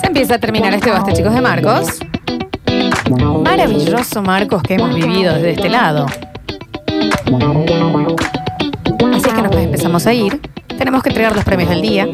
[0.00, 2.00] Se empieza a terminar este basta, chicos, de Marcos.
[3.44, 6.06] Maravilloso Marcos que hemos vivido desde este lado.
[9.12, 10.40] Así es que nos empezamos a ir.
[10.78, 12.08] Tenemos que entregar los premios del día.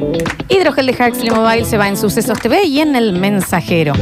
[0.49, 3.93] Hidrogel de Huxley Mobile se va en Sucesos TV y en El Mensajero.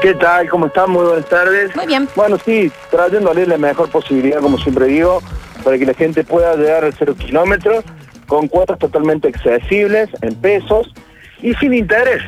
[0.00, 0.48] ¿Qué tal?
[0.48, 0.90] ¿Cómo están?
[0.90, 1.76] Muy buenas tardes.
[1.76, 2.08] Muy bien.
[2.16, 5.22] Bueno, sí, trayéndole la mejor posibilidad, como siempre digo,
[5.62, 7.84] para que la gente pueda llegar al cero kilómetros
[8.26, 10.90] con cuotas totalmente accesibles, en pesos
[11.42, 12.22] y sin interés.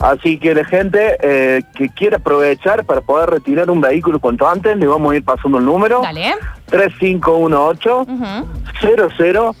[0.00, 4.76] Así que la gente eh, que quiera aprovechar para poder retirar un vehículo cuanto antes,
[4.76, 6.02] le vamos a ir pasando el número.
[6.02, 6.34] Dale.
[6.66, 9.10] 3518 Ujú.
[9.18, 9.54] 00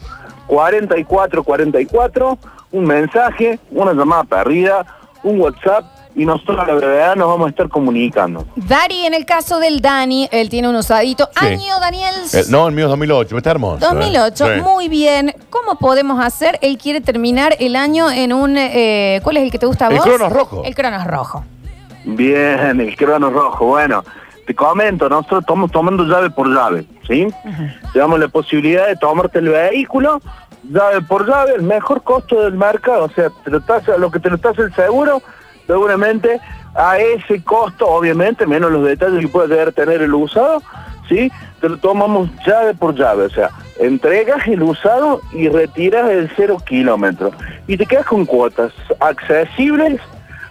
[0.46, 2.38] 44 44,
[2.72, 4.84] un mensaje, una llamada perdida,
[5.22, 5.84] un WhatsApp
[6.14, 8.46] y nosotros a la brevedad nos vamos a estar comunicando.
[8.56, 11.28] Dari, en el caso del Dani, él tiene un usadito.
[11.38, 11.46] Sí.
[11.46, 12.14] Año, Daniel.
[12.32, 13.84] Eh, no, el mío es 2008, está hermoso.
[13.84, 13.88] ¿eh?
[13.94, 14.60] 2008, Sí.
[14.62, 15.34] muy bien.
[15.50, 16.58] ¿Cómo podemos hacer?
[16.62, 18.56] Él quiere terminar el año en un...
[18.56, 20.04] eh, ¿Cuál es el que te gusta a El vos?
[20.06, 20.62] Cronos rojo.
[20.64, 21.44] El Cronos rojo.
[22.04, 23.66] Bien, el crono rojo.
[23.66, 24.02] Bueno,
[24.46, 27.26] te comento, nosotros estamos tomando llave por llave, ¿sí?
[27.92, 30.20] Te damos la posibilidad de tomarte el vehículo,
[30.62, 34.20] llave por llave, el mejor costo del mercado, o sea, te lo tasa, lo que
[34.20, 35.20] te lo tasa el seguro,
[35.66, 36.40] seguramente
[36.74, 40.62] a ese costo, obviamente, menos los detalles que puede llegar a tener el usado,
[41.08, 41.30] ¿sí?
[41.60, 46.58] Te lo tomamos llave por llave, o sea, entregas el usado y retiras el cero
[46.64, 47.32] kilómetro.
[47.66, 50.00] Y te quedas con cuotas accesibles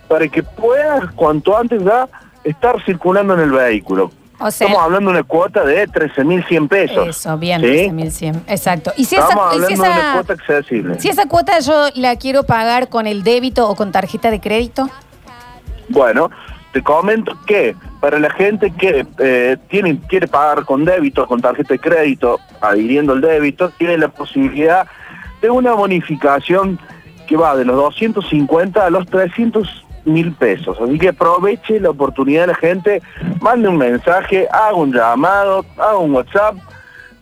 [0.09, 2.09] para que puedas cuanto antes ya
[2.45, 4.11] estar circulando en el vehículo.
[4.39, 7.07] O sea- Estamos hablando de una cuota de 13.100 pesos.
[7.07, 7.67] Eso, bien, ¿sí?
[7.67, 8.41] 13.100.
[8.47, 8.91] Exacto.
[8.97, 10.99] Y si esa, Estamos y si hablando de una esa- cuota accesible.
[10.99, 14.89] si esa cuota yo la quiero pagar con el débito o con tarjeta de crédito.
[15.89, 16.29] Bueno,
[16.73, 21.73] te comento que para la gente que eh, tiene, quiere pagar con débito, con tarjeta
[21.73, 24.85] de crédito, adhiriendo el débito, tiene la posibilidad
[25.41, 26.77] de una bonificación
[27.27, 30.77] que va de los 250 a los 300 mil pesos.
[30.79, 33.01] Así que aproveche la oportunidad de la gente,
[33.41, 36.55] mande un mensaje, haga un llamado, haga un WhatsApp,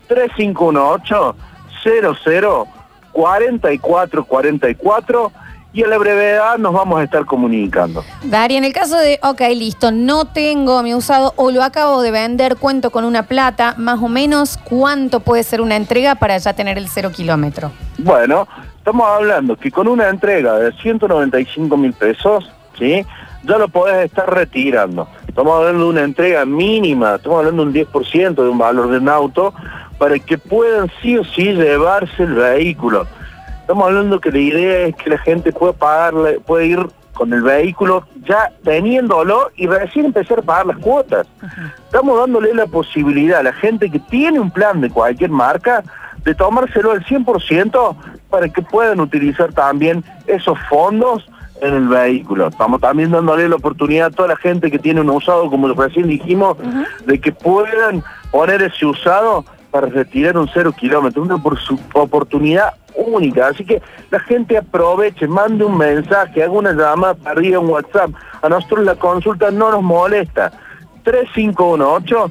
[0.07, 1.35] 3518
[1.83, 2.67] 00
[3.13, 5.31] 4444
[5.73, 8.03] y a la brevedad nos vamos a estar comunicando.
[8.23, 12.11] Dari, en el caso de, ok, listo, no tengo mi usado o lo acabo de
[12.11, 16.53] vender, cuento con una plata, más o menos, ¿cuánto puede ser una entrega para ya
[16.53, 17.71] tener el cero kilómetro?
[17.97, 18.47] Bueno,
[18.77, 23.05] estamos hablando que con una entrega de 195 mil pesos, ¿sí?
[23.43, 25.07] Ya lo podés estar retirando.
[25.27, 28.97] Estamos hablando de una entrega mínima, estamos hablando de un 10% de un valor de
[28.97, 29.53] un auto
[29.97, 33.07] para que puedan sí o sí llevarse el vehículo.
[33.61, 37.43] Estamos hablando que la idea es que la gente pueda pagarle, puede ir con el
[37.43, 41.27] vehículo ya teniéndolo y recién empezar a pagar las cuotas.
[41.85, 45.83] Estamos dándole la posibilidad a la gente que tiene un plan de cualquier marca
[46.23, 47.95] de tomárselo al 100%
[48.29, 51.25] para que puedan utilizar también esos fondos
[51.63, 52.47] en el vehículo.
[52.47, 56.07] Estamos también dándole la oportunidad a toda la gente que tiene un usado, como recién
[56.07, 56.57] dijimos,
[57.05, 62.73] de que puedan poner ese usado para retirar un cero kilómetro, una por su oportunidad
[62.95, 63.47] única.
[63.47, 63.81] Así que
[64.11, 68.11] la gente aproveche, mande un mensaje, haga una llamada arriba, un WhatsApp.
[68.41, 70.51] A nosotros la consulta no nos molesta.
[71.03, 72.29] 3518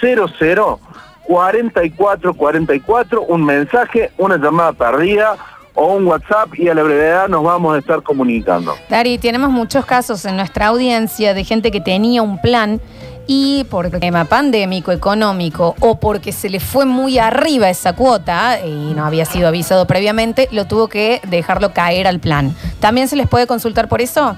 [0.00, 0.80] 00
[1.28, 5.36] 4444, un mensaje, una llamada arriba
[5.74, 8.74] o un WhatsApp y a la brevedad nos vamos a estar comunicando.
[8.88, 12.80] Dari, tenemos muchos casos en nuestra audiencia de gente que tenía un plan
[13.26, 18.94] y por tema pandémico, económico o porque se le fue muy arriba esa cuota y
[18.94, 22.54] no había sido avisado previamente, lo tuvo que dejarlo caer al plan.
[22.80, 24.34] ¿También se les puede consultar por eso?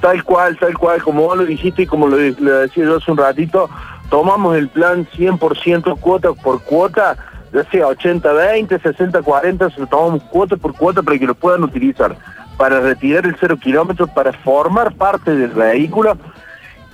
[0.00, 3.12] Tal cual, tal cual, como vos lo dijiste y como lo, lo decía yo hace
[3.12, 3.70] un ratito,
[4.10, 7.16] tomamos el plan 100% cuota por cuota,
[7.52, 12.16] ya sea 80-20, 60-40, se lo tomamos cuota por cuota para que lo puedan utilizar
[12.56, 16.18] para retirar el cero kilómetro, para formar parte del vehículo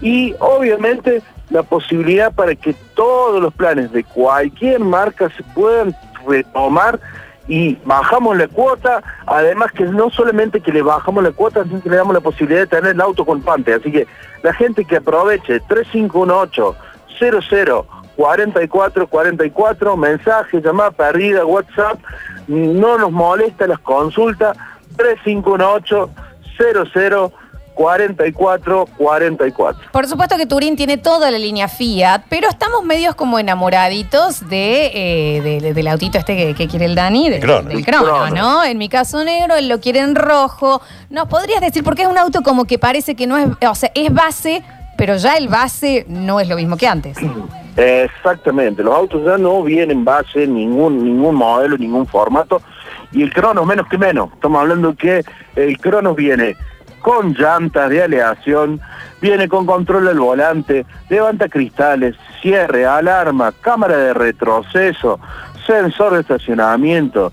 [0.00, 5.92] y obviamente la posibilidad para que todos los planes de cualquier marca se puedan
[6.26, 7.00] retomar
[7.48, 11.90] y bajamos la cuota, además que no solamente que le bajamos la cuota, sino que
[11.90, 13.74] le damos la posibilidad de tener el auto compante.
[13.74, 14.06] Así que
[14.42, 16.76] la gente que aproveche 3518
[17.18, 21.98] 00 44 44, mensaje, llamada perdida, WhatsApp,
[22.48, 24.56] no nos molesta las consultas,
[24.96, 26.10] 3518
[26.94, 27.32] 00
[27.74, 29.90] 44 44.
[29.92, 34.86] Por supuesto que Turín tiene toda la línea Fiat, pero estamos medios como enamoraditos de,
[34.94, 37.68] eh, de- del autito este que, que quiere el Dani, de- Crono.
[37.68, 38.34] del Crono, Crono.
[38.34, 38.64] ¿no?
[38.64, 40.80] En mi caso negro, él lo quiere en rojo.
[41.10, 43.74] ¿Nos podrías decir por qué es un auto como que parece que no es, o
[43.74, 44.62] sea, es base,
[44.96, 47.18] pero ya el base no es lo mismo que antes?
[47.76, 52.62] Exactamente, los autos ya no vienen base ningún ningún modelo, ningún formato
[53.12, 54.32] y el Cronos menos que menos.
[54.32, 55.24] Estamos hablando que
[55.54, 56.56] el Cronos viene
[57.00, 58.80] con llantas de aleación,
[59.20, 65.20] viene con control del volante, levanta cristales, cierre, alarma, cámara de retroceso,
[65.66, 67.32] sensor de estacionamiento,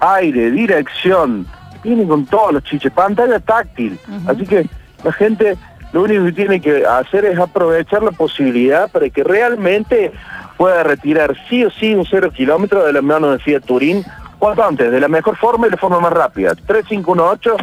[0.00, 1.46] aire, dirección,
[1.82, 3.98] viene con todos los chiches, pantalla táctil.
[4.26, 4.68] Así que
[5.04, 5.56] la gente
[5.92, 10.12] lo único que tiene que hacer es aprovechar la posibilidad para que realmente
[10.56, 14.04] pueda retirar sí o sí un cero kilómetro de la mano de Fiat Turín
[14.38, 16.54] cuanto antes, de la mejor forma y de forma más rápida.
[16.54, 17.56] 3518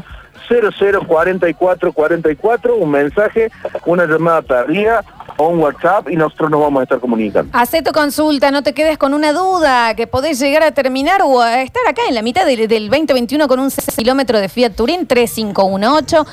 [0.49, 3.51] 004444, un mensaje,
[3.85, 5.03] una llamada tardía
[5.37, 7.57] o un WhatsApp y nosotros nos vamos a estar comunicando.
[7.57, 11.41] Hacé tu consulta, no te quedes con una duda, que podés llegar a terminar o
[11.41, 15.07] a estar acá en la mitad del, del 2021 con un kilómetro de Fiat Turín
[15.07, 16.25] 3518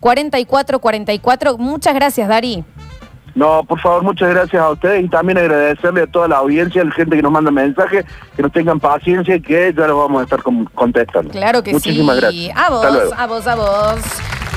[0.00, 1.58] 004444.
[1.58, 2.64] Muchas gracias, Dari.
[3.34, 6.84] No, por favor, muchas gracias a ustedes y también agradecerle a toda la audiencia, a
[6.84, 8.04] la gente que nos manda mensajes,
[8.36, 11.30] que nos tengan paciencia y que ya los vamos a estar con- contestando.
[11.32, 12.20] Claro que Muchísimas sí.
[12.20, 12.56] gracias.
[12.56, 14.00] A vos, a vos, a vos.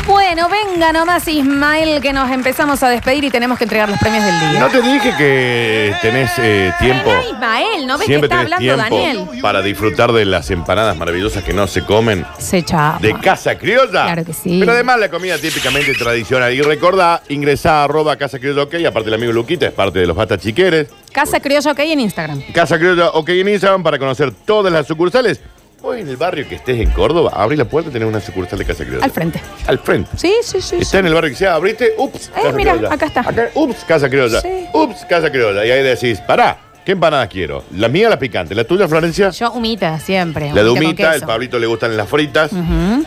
[0.07, 4.24] Bueno, venga nomás, Ismael, que nos empezamos a despedir y tenemos que entregar los premios
[4.24, 4.59] del día.
[4.62, 7.09] No te dije que tenés eh, tiempo.
[7.09, 9.42] Venga, Ismael, ¿no ves que Siempre está tenés hablando tiempo Daniel?
[9.42, 13.00] para disfrutar de las empanadas maravillosas que no se comen Se chapa.
[13.01, 14.06] de Casa Criolla.
[14.06, 14.57] Claro que sí.
[14.62, 16.53] Pero además la comida típicamente tradicional.
[16.53, 20.07] Y recordá, ingresá a arroba Casa Criolla OK, aparte el amigo Luquita es parte de
[20.07, 20.88] los Bata Chiqueres.
[21.12, 22.42] Casa Criolla OK en Instagram.
[22.53, 25.42] Casa Criolla OK en Instagram para conocer todas las sucursales.
[25.89, 28.60] Hoy en el barrio que estés en Córdoba, abrí la puerta y tenés una sucursal
[28.60, 29.06] de Casa Criolla.
[29.06, 29.39] Al frente.
[29.67, 30.10] Al frente.
[30.17, 30.75] Sí, sí, sí.
[30.75, 30.98] Está sí.
[30.98, 33.24] en el barrio que sea, abriste, ups, Eh, mira, acá está.
[33.53, 34.41] ups, casa criolla.
[34.41, 34.65] Sí.
[34.74, 35.65] Ups, casa criolla.
[35.65, 37.63] Y ahí decís, pará, ¿qué empanadas quiero?
[37.74, 38.53] La mía, la picante.
[38.53, 39.29] ¿La tuya, Florencia?
[39.29, 40.50] Yo humita siempre.
[40.50, 41.25] la de con humita, el queso.
[41.27, 42.51] Pablito le gustan las fritas.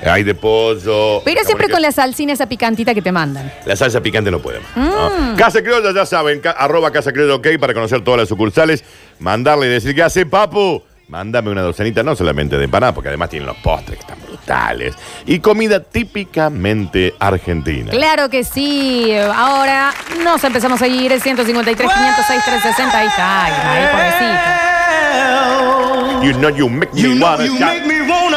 [0.07, 1.21] Hay de pollo.
[1.23, 3.53] Pero siempre con la salsina esa picantita que te mandan.
[3.67, 4.67] La salsa picante no podemos.
[4.75, 4.81] Mm.
[4.89, 5.37] ¿no?
[5.37, 8.83] Casa criolla, ya saben, ca- arroba casa criolla ok para conocer todas las sucursales.
[9.19, 10.83] Mandarle y decir, ¿qué hace, papu?
[11.11, 14.95] Mándame una docenita, no solamente de empanada, porque además tienen los postres que están brutales.
[15.27, 17.91] Y comida típicamente argentina.
[17.91, 19.13] Claro que sí.
[19.35, 21.11] Ahora nos empezamos a ir.
[21.11, 22.97] El 153, 506, 360.
[22.97, 23.45] Ahí está.
[23.45, 25.80] Ahí, pobrecito.
[26.23, 27.47] You know you make me wanna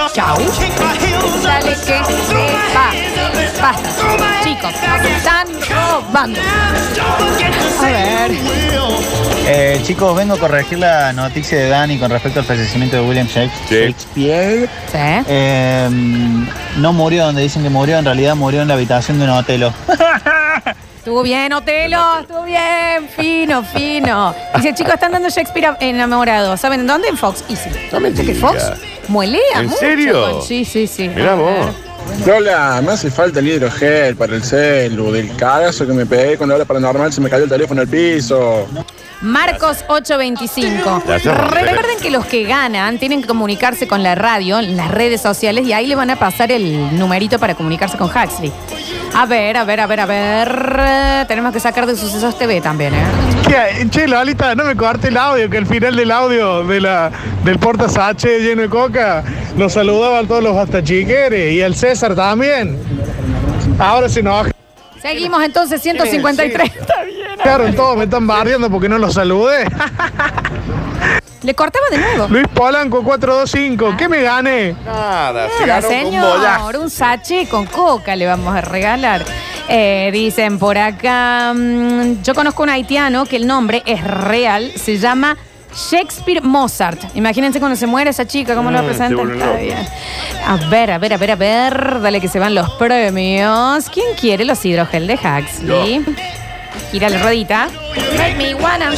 [0.09, 0.13] shout.
[0.13, 0.37] Chau.
[1.43, 1.93] Dale que se
[2.75, 2.91] va.
[3.61, 3.89] Basta.
[4.43, 6.39] Chicos, nos están robando.
[7.81, 8.31] A ver.
[9.45, 13.27] Eh, chicos, vengo a corregir la noticia de Dani con respecto al fallecimiento de William.
[13.27, 14.69] Shakespeare.
[14.91, 14.97] Sí.
[15.27, 15.89] Eh,
[16.77, 19.71] no murió donde dicen que murió, en realidad murió en la habitación de un hotel.
[21.03, 22.19] Estuvo bien, Otelo.
[22.21, 23.09] Estuvo bien.
[23.13, 24.33] Fino, fino.
[24.55, 26.55] Dice, chicos, están dando Shakespeare enamorado.
[26.55, 27.09] ¿Saben en dónde?
[27.09, 27.43] En Fox.
[27.49, 27.69] Y sí.
[27.91, 28.51] No me ¿Viste que digas.
[28.53, 30.31] Fox muelea ¿En mucho serio?
[30.31, 31.09] con- Sí, sí, sí.
[31.09, 31.51] Mirá A vos.
[31.53, 32.25] ver.
[32.25, 36.47] Lola, me hace falta el hidrogel para el celu, del cagazo que me pegué con
[36.47, 38.65] la hora paranormal, se me cayó el teléfono al piso.
[39.21, 41.03] Marcos 825.
[41.05, 41.51] Gracias, Ramón.
[41.53, 45.65] Recuerden que los que ganan tienen que comunicarse con la radio en las redes sociales
[45.67, 48.51] y ahí le van a pasar el numerito para comunicarse con Huxley.
[49.15, 51.27] A ver, a ver, a ver, a ver.
[51.27, 53.03] Tenemos que sacar de Sucesos TV también, ¿eh?
[53.47, 53.87] ¿Qué?
[53.89, 57.11] Che, Lolita, no me corte el audio, que al final del audio de la,
[57.43, 59.23] del porta Sache lleno de coca
[59.55, 62.77] nos saludaban todos los bastachiqueres y el César también.
[63.77, 64.53] Ahora se enojaron
[65.03, 66.71] Seguimos entonces, 153.
[67.75, 69.65] todos, me están barriendo porque no los saludé.
[71.43, 72.27] Le cortaba de nuevo.
[72.29, 74.75] Luis Polanco 425, ¿qué me gané?
[74.85, 76.81] Nada, se Nada, ganó un señor, bollazo.
[76.81, 79.23] un sache con coca le vamos a regalar.
[79.67, 84.97] Eh, dicen por acá, mm, yo conozco un haitiano que el nombre es real, se
[84.97, 85.35] llama
[85.89, 87.01] Shakespeare Mozart.
[87.15, 89.15] Imagínense cuando se muere esa chica, ¿cómo lo Mm, se presentan?
[89.17, 89.59] vuelve Está loco.
[89.59, 89.87] bien.
[90.47, 93.89] A ver, a ver, a ver, a ver, dale que se van los premios.
[93.89, 96.05] ¿Quién quiere los hidrogel de Huxley?
[96.91, 97.69] Gira la ruedita.
[98.17, 98.91] Make me wanna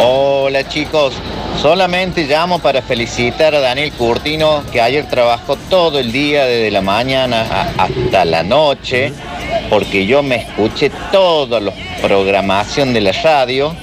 [0.00, 1.14] Hola chicos,
[1.60, 6.80] solamente llamo para felicitar a Daniel Curtino que ayer trabajó todo el día desde la
[6.80, 9.12] mañana a- hasta la noche
[9.68, 13.74] porque yo me escuché toda la programación de la radio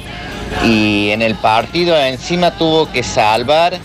[0.63, 3.77] y en el partido encima tuvo que salvar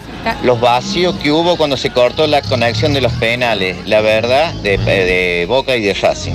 [0.43, 4.79] los vacíos que hubo cuando se cortó la conexión de los penales, la verdad, de,
[4.79, 6.33] de Boca y de Racing.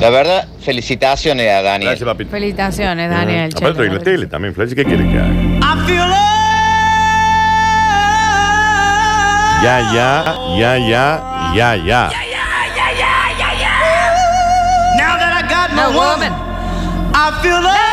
[0.00, 1.90] La verdad, felicitaciones a Daniel.
[1.90, 2.30] Gracias, papito.
[2.30, 3.50] Felicitaciones, Daniel.
[3.54, 3.64] Ujú.
[3.64, 5.32] Aparte, en la tele también, Flash, ¿qué quiere que haga?
[9.62, 10.24] Ya, ya,
[10.58, 11.20] ya, ya,
[11.54, 12.10] ya, ya.
[15.74, 16.32] No woman.
[17.42, 17.91] Qué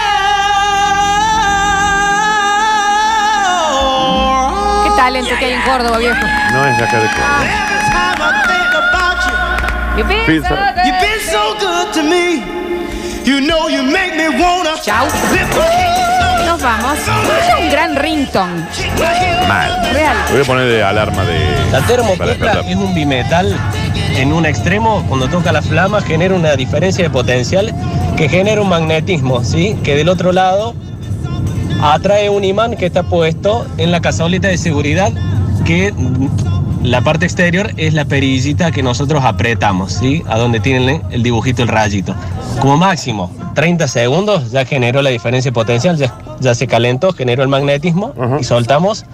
[4.99, 6.19] talento que hay en Córdoba, viejo.
[6.51, 7.69] No es de acá de Córdoba.
[9.97, 10.49] You been Pizza.
[10.49, 10.85] so good.
[10.85, 12.43] You've been so good to me.
[13.23, 15.07] You know you make me wanna Chau.
[16.45, 16.97] Nos vamos.
[16.99, 18.65] Es un gran ringtone.
[19.47, 19.89] Mal.
[19.93, 20.17] Real.
[20.31, 21.39] Voy a poner de alarma de.
[21.71, 22.65] La despertar.
[22.65, 23.57] es un bimetal
[24.17, 27.73] en un extremo, cuando toca la flama genera una diferencia de potencial
[28.17, 29.77] que genera un magnetismo, ¿sí?
[29.81, 30.75] Que del otro lado
[31.81, 35.11] atrae un imán que está puesto en la cazaolita de seguridad
[35.65, 35.93] que
[36.83, 40.23] la parte exterior es la perillita que nosotros apretamos, ¿sí?
[40.27, 42.15] A donde tiene el dibujito, el rayito.
[42.61, 47.49] Como máximo, 30 segundos ya generó la diferencia potencial, ya, ya se calentó, generó el
[47.49, 49.05] magnetismo y soltamos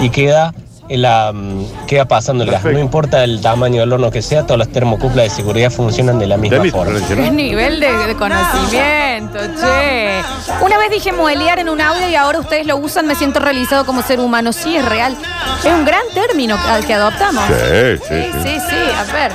[0.00, 0.54] y queda,
[0.88, 2.64] la, mm, queda pasando el gas.
[2.64, 6.26] No importa el tamaño del horno que sea, todas las termocuplas de seguridad funcionan de
[6.26, 6.98] la misma forma.
[6.98, 7.30] ¿no?
[7.32, 10.20] nivel de, de conocimiento, che.
[10.64, 13.84] Una vez dije muelear en un audio y ahora ustedes lo usan, me siento realizado
[13.84, 14.52] como ser humano.
[14.52, 15.16] Sí, es real.
[15.58, 17.44] Es un gran término que, que adoptamos.
[17.48, 18.38] Sí, sí, Sí, sí.
[18.42, 19.32] sí, sí, a ver.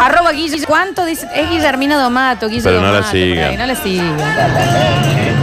[0.00, 1.26] Arroba Guille, ¿cuánto dice?
[1.34, 3.50] Es Guillermina Domato, Guille Pero no la Domato, por sigan.
[3.50, 4.16] ahí, No la sigan.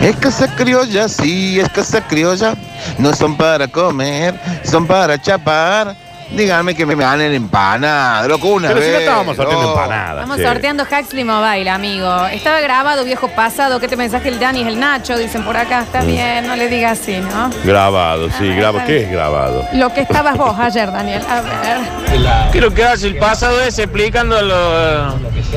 [0.01, 2.55] Es casa criolla, sí, es casa criolla.
[2.97, 5.95] No son para comer, son para chapar.
[6.31, 8.93] Díganme que me ganen empanada, loco, una Pero si vez.
[8.95, 9.79] no estábamos sorteando loco.
[9.81, 10.15] empanadas.
[10.15, 10.43] Estamos che.
[10.43, 12.25] sorteando Huxley Mobile, amigo.
[12.27, 13.79] Estaba grabado, viejo pasado.
[13.79, 15.17] ¿Qué te mensaje el Dani es el Nacho?
[15.17, 15.81] Dicen por acá.
[15.83, 17.49] Está bien, no le digas así, ¿no?
[17.63, 18.79] Grabado, sí, grabado.
[18.79, 19.05] está ¿Qué bien.
[19.05, 19.65] es grabado?
[19.73, 21.21] Lo que estabas vos ayer, Daniel.
[21.29, 22.51] A ver.
[22.51, 25.07] ¿Qué es lo que hace el pasado ese explicando lo,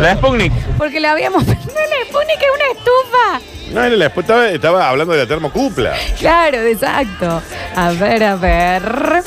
[0.00, 0.52] la Sputnik?
[0.78, 1.44] Porque le habíamos.
[2.00, 3.72] No pone que es una estufa.
[3.72, 5.92] No, él después estaba, estaba hablando de la termocupla.
[6.18, 7.42] Claro, exacto.
[7.76, 9.22] A ver, a ver.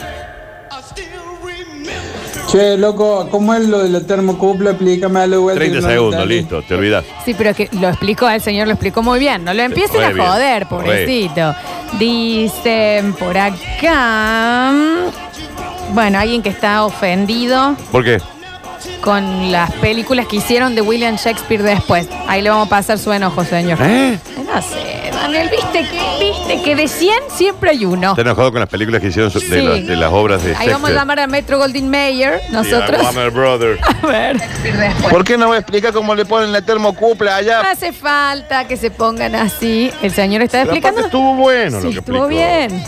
[2.54, 4.70] Che, loco, ¿cómo es lo de la termocupla?
[4.70, 5.38] Explícame algo.
[5.38, 7.04] igual 30 que no segundos, listo, te olvidas.
[7.26, 9.44] Sí, pero es que lo explicó, el señor lo explicó muy bien.
[9.44, 10.66] No lo empiecen re a bien, joder, re.
[10.68, 11.56] pobrecito.
[11.98, 14.72] Dicen por acá.
[15.96, 18.20] Bueno, alguien que está ofendido ¿Por qué?
[19.02, 22.08] Con las películas que hicieron de William Shakespeare después.
[22.28, 23.78] Ahí le vamos a pasar su enojo, señor.
[23.82, 24.18] ¿Eh?
[24.46, 28.12] No sé, Daniel, viste que, viste que de 100 siempre hay uno.
[28.12, 29.66] ¿Está enojado con las películas que hicieron su- de, Sí.
[29.66, 30.96] las- de las obras de Ahí vamos a Shakespeare?
[30.96, 33.00] llamar a Metro Goldwyn Mayer, Sí, nosotros.
[33.00, 33.80] a Warner Brother.
[34.04, 34.38] A ver.
[35.10, 37.62] ¿Por qué no me explica cómo le ponen la termocupla No allá?
[37.72, 39.92] hace falta que se pongan así.
[40.02, 41.02] El señor está Pero explicando.
[41.02, 42.28] estuvo bueno Sí, lo que estuvo explicó.
[42.28, 42.84] bien.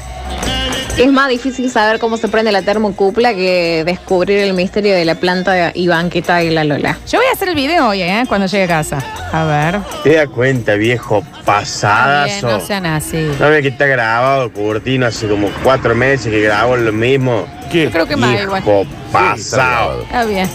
[0.98, 5.16] Es más difícil saber cómo se prende la termocupla que descubrir el misterio de la
[5.16, 6.98] planta y banqueta de la Lola.
[7.06, 8.24] Yo voy a hacer el video hoy, ¿eh?
[8.30, 9.04] Cuando llegue a casa.
[9.34, 9.82] A ver.
[10.04, 12.48] Te das cuenta, viejo Está bien, pasadazo.
[12.48, 13.30] no sean así.
[13.40, 17.46] ¿No ves que está grabado Curtino hace como cuatro meses que grabó lo mismo?
[17.70, 17.86] ¿Qué?
[17.86, 18.64] Yo creo que más igual.
[18.64, 20.04] Viejo pasado.
[20.04, 20.50] Está bien.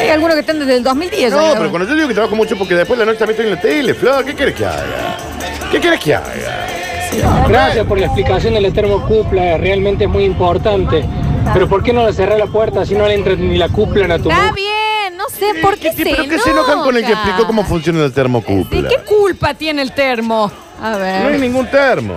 [0.00, 1.30] Hay algunos que están desde el 2010.
[1.32, 3.50] No, pero cuando yo digo que trabajo mucho porque después de la noche también estoy
[3.50, 5.16] en la tele, Flor, ¿qué quieres que haga?
[5.70, 6.73] ¿Qué quieres que haga?
[7.48, 11.04] Gracias por la explicación de la termocupla, realmente es muy importante.
[11.52, 14.14] Pero ¿por qué no le cerré la puerta si no le entra ni la cupla
[14.14, 17.04] a tu Está bien, no sé por qué, se ¿Pero qué se enojan con el
[17.04, 18.88] que explicó cómo funciona el ¿De termocupla?
[18.88, 20.50] qué culpa tiene el termo?
[20.82, 21.40] A No hay ver.
[21.40, 22.14] ningún termo.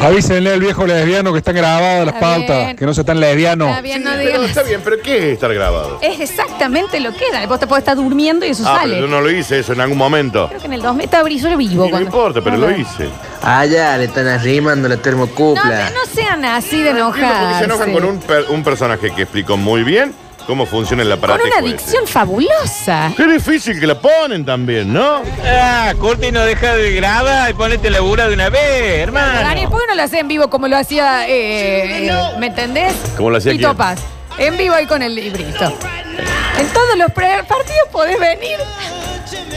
[0.00, 2.76] Avísenle al viejo lesbiano que están grabadas las Está pautas, bien.
[2.76, 3.68] que no sean tan lesbianos.
[3.70, 5.98] Está bien, no Pero digan está bien, pero ¿qué es estar grabado?
[6.02, 7.46] Es exactamente lo que era.
[7.46, 8.94] Vos te podés estar durmiendo y eso Ah, sale.
[8.96, 10.48] pero yo no lo hice eso en algún momento.
[10.48, 11.84] Creo que en el 2000 estaba brillo vivo.
[11.84, 13.08] No cuando- importa, pero lo hice.
[13.42, 15.90] Allá le están arrimando la No, termocupla.
[15.90, 17.40] no sean así de Entiendo enojar.
[17.42, 20.14] Porque se enojan con un, per- un personaje que explicó muy bien
[20.46, 21.44] cómo funciona el Con aparato.
[21.46, 23.12] una adicción fabulosa.
[23.16, 25.22] Qué difícil que la ponen también, ¿no?
[25.44, 29.40] Ah, Curti no deja de grabar y ponete labura de una vez, hermano.
[29.40, 32.94] Daniel, ¿por qué no lo hacía en vivo como lo hacía, eh, eh, ¿me entendés?
[33.16, 33.76] ¿Cómo lo hacía Tito quién?
[33.76, 34.00] Paz.
[34.38, 35.64] En vivo y con el librito.
[36.58, 38.58] En todos los pre- partidos podés venir.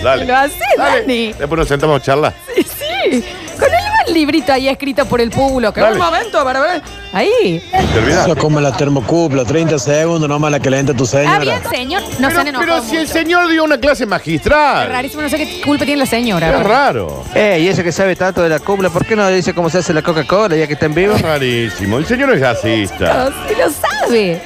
[0.03, 0.25] Dale.
[0.25, 1.01] Lo haces, Dale.
[1.01, 1.33] Dani.
[1.33, 2.33] Después nos sentamos a charlar.
[2.55, 3.25] Sí, sí.
[3.59, 5.73] Con el librito ahí escrito por el pueblo.
[5.73, 5.93] Que Dale.
[5.93, 6.81] un momento para ver.
[7.13, 7.61] Ahí.
[7.71, 8.23] ¿Te olvidas?
[8.25, 11.07] Eso es como la termocupla, 30 segundos nomás la que le entra a tu Ah,
[11.07, 11.39] señora.
[11.39, 12.01] bien, señor.
[12.19, 13.13] No se han Pero, enojado pero si el mucho.
[13.13, 14.89] señor dio una clase Es magistral.
[14.89, 16.49] rarísimo, no sé qué culpa tiene la señora.
[16.59, 17.23] Es raro.
[17.33, 19.69] Eh, y ese que sabe tanto de la cupla, ¿por qué no le dice cómo
[19.69, 21.15] se hace la Coca-Cola ya que está en vivo?
[21.15, 21.97] Es rarísimo.
[21.97, 23.31] El señor es gasista.
[23.47, 24.41] Sí lo sabe.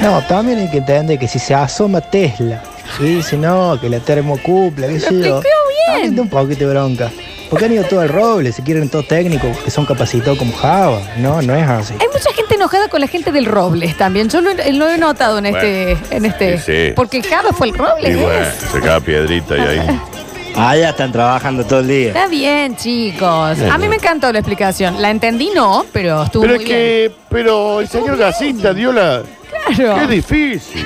[0.00, 2.62] No, también hay que entender que si se asoma Tesla
[3.00, 5.38] y dice no, que la termocupla, qué sé yo.
[5.38, 5.86] explicó bien.
[5.86, 7.10] también da un poquito de bronca.
[7.52, 11.00] Porque han ido todo al roble, se quieren todos técnicos que son capacitados como Java.
[11.18, 11.92] No, no es así.
[12.00, 14.30] Hay mucha gente enojada con la gente del Robles también.
[14.30, 15.98] Yo lo, he- lo he notado en este.
[16.10, 16.92] En este sí, sí.
[16.96, 18.10] Porque el Java fue el Robles.
[18.10, 20.00] Y bueno, se cae piedrita y ahí.
[20.54, 22.08] Ah, ya están trabajando todo el día.
[22.08, 23.56] Está bien, chicos.
[23.56, 23.90] Bien, A mí bien.
[23.90, 25.00] me encantó la explicación.
[25.00, 29.22] La entendí, no, pero estuvo Pero es muy que, pero el señor gasista dio la.
[29.22, 29.76] bien.
[29.76, 30.00] Claro.
[30.08, 30.84] Qué difícil.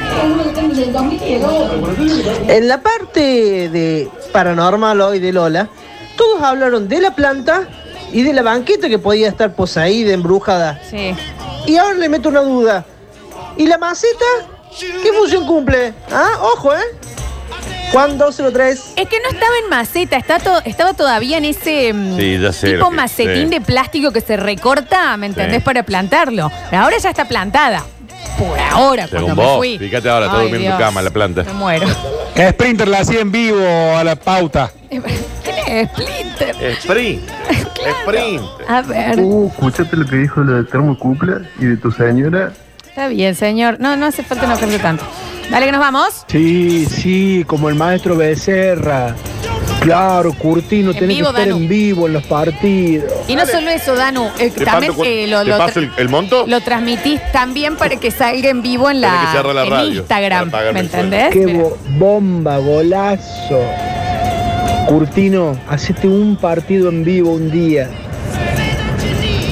[2.49, 5.69] En la parte de paranormal hoy de Lola,
[6.17, 7.69] todos hablaron de la planta
[8.13, 10.81] y de la banqueta que podía estar poseída, embrujada.
[10.89, 11.15] Sí.
[11.67, 12.85] Y ahora le meto una duda.
[13.57, 14.25] ¿Y la maceta?
[14.79, 15.95] ¿Qué función cumple?
[16.11, 16.81] Ah, ojo, ¿eh?
[17.93, 18.93] Juan 203.
[18.97, 22.53] Es que no estaba en maceta, está to- estaba todavía en ese mm, Sí, ya
[22.53, 22.67] sé.
[22.73, 23.55] tipo lo que- macetín sí.
[23.55, 25.59] de plástico que se recorta, ¿me entendés?
[25.59, 25.65] Sí.
[25.65, 26.51] Para plantarlo.
[26.71, 27.85] Pero ahora ya está plantada.
[28.39, 29.79] Por ahora, Según cuando me vos, fui.
[29.79, 30.89] fíjate ahora, está Ay, durmiendo en tu Dios.
[30.89, 31.45] cama la planta.
[31.45, 31.87] Me muero.
[32.51, 33.65] Sprinter la hacía en vivo
[33.97, 34.71] a la pauta.
[35.67, 36.57] ¿Quién es Splinter?
[36.79, 37.23] Sprint.
[38.05, 38.43] Sprint.
[38.69, 42.53] A ver, Uh, escúchate lo que dijo lo de termocupla y de tu señora.
[42.89, 43.77] está bien, señor.
[43.81, 45.05] No, no hace falta enojarse tanto.
[45.51, 46.25] Dale que nos vamos.
[46.29, 49.15] Sí, sí, como el maestro Becerra.
[49.81, 51.57] Claro, Curtino, En tiene vivo, que estar Danu.
[51.63, 53.13] en vivo en los partidos.
[53.29, 55.81] Y no solo eso, Danu, eh, ¿Te también paso cu- eh, lo, te lo paso
[55.81, 56.45] tra- el, el monto?
[56.49, 59.71] lo transmitís también para que salga en vivo en Tenés la que cerrar la en
[59.71, 60.51] radio Instagram.
[60.51, 61.17] pagarme ¿Me el sueldo.
[61.17, 61.33] entendés?
[61.33, 61.59] Qué Mira.
[61.65, 63.61] bo- bomba, golazo.
[64.87, 67.91] Curtino, hacete un partido en vivo un día.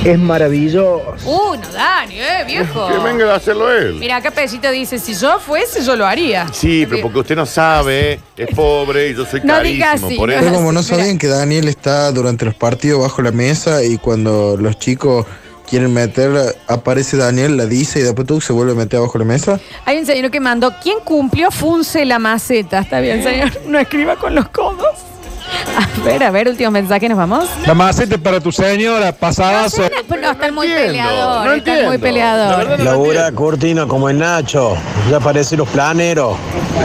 [0.04, 1.14] Es maravilloso.
[1.24, 2.88] Uh, no, Dani, eh, viejo.
[2.88, 3.94] Que venga a hacerlo él.
[3.94, 4.30] Mira, acá
[4.70, 6.46] dice, si yo fuese, yo lo haría.
[6.52, 9.74] Sí, pero porque usted no sabe, es pobre y yo soy No carísimo.
[9.74, 10.44] digas así, por no eso.
[10.44, 10.96] Pero como no Mira.
[10.96, 15.26] sabían que Daniel está durante los partidos bajo la mesa y cuando los chicos
[15.68, 19.24] quieren meterla, aparece Daniel, la dice y después tú se vuelve a meter bajo la
[19.24, 19.58] mesa.
[19.86, 22.80] Hay un señor que mandó, ¿quién cumplió Funce la maceta?
[22.80, 23.50] Está bien, señor.
[23.66, 25.13] No escriba con los codos.
[25.76, 27.48] A ver, a ver, último mensaje, ¿nos vamos?
[27.66, 29.82] La maceta para tu señora, pasadazo.
[30.08, 32.18] No, no, están muy entiendo, peleadores, no están muy entiendo.
[32.84, 33.34] La no entiendo.
[33.34, 34.76] Curtino como el Nacho.
[35.10, 36.36] Ya aparecen los planeros.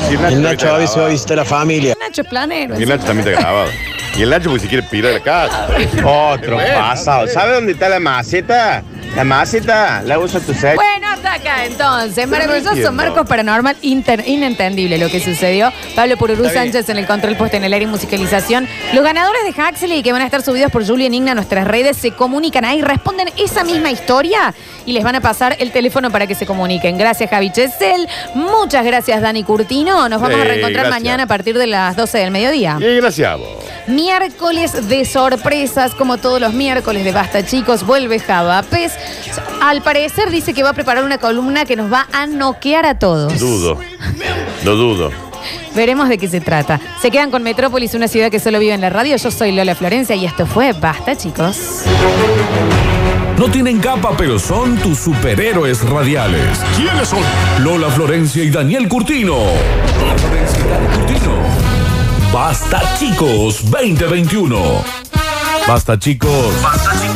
[0.08, 1.12] Si el Nacho El a veces va a grabado.
[1.12, 1.96] visitar a la familia.
[2.00, 2.80] Nacho es planero.
[2.80, 3.70] Y el Nacho también está grabado.
[4.18, 5.68] Y el Nacho porque si quiere pirar la casa.
[6.06, 7.28] Otro Bueno, pasado.
[7.28, 8.84] ¿Sabe dónde está la maceta?
[9.16, 10.76] La maceta la usa tu señora.
[10.76, 10.99] Bueno,
[11.34, 12.28] hasta acá entonces.
[12.28, 12.92] Maravilloso, entiendo.
[12.92, 15.72] Marcos Paranormal, inter- inentendible lo que sucedió.
[15.96, 16.74] Pablo Pururú Está bien.
[16.74, 18.68] Sánchez en el control puesto en el aire y musicalización.
[18.94, 21.98] Los ganadores de Huxley que van a estar subidos por Julian Igna a nuestras redes
[21.98, 24.54] se comunican ahí, responden esa misma historia
[24.86, 26.98] y les van a pasar el teléfono para que se comuniquen.
[26.98, 28.08] Gracias, Javi Chesel.
[28.36, 30.10] Muchas gracias, Dani Curtino.
[30.10, 30.90] Nos vamos a reencontrar gracias.
[31.02, 32.78] mañana a partir de las 12 del mediodía.
[32.80, 33.59] Y gracias a vos.
[33.90, 38.94] Miércoles de sorpresas, como todos los miércoles de Basta Chicos, vuelve Java Pez.
[39.62, 43.00] Al parecer dice que va a preparar una columna que nos va a noquear a
[43.00, 43.40] todos.
[43.40, 43.80] Dudo.
[44.64, 45.12] Lo dudo.
[45.76, 46.80] Veremos de qué se trata.
[47.02, 49.16] Se quedan con Metrópolis, una ciudad que solo vive en la radio.
[49.18, 51.84] Yo soy Lola Florencia y esto fue Basta Chicos.
[53.40, 56.60] No tienen capa, pero son tus superhéroes radiales.
[56.76, 57.24] ¿Quiénes son?
[57.64, 59.36] Lola Florencia y Daniel Curtino.
[59.36, 61.49] Lola Florencia y Daniel Curtino.
[62.32, 64.84] Basta chicos 2021.
[65.68, 66.62] Basta chicos.
[66.62, 67.09] Basta chicos.